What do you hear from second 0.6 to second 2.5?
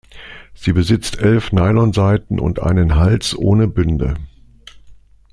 besitzt elf Nylonsaiten